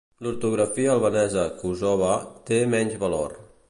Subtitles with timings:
[0.27, 2.19] L'ortografia albanesa "Kosova"
[2.51, 3.43] té menys valor.